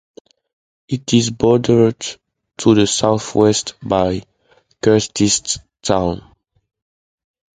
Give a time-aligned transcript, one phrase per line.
[0.87, 1.99] It is bordered
[2.57, 4.23] to the southwest by
[4.81, 6.23] Kurtistown.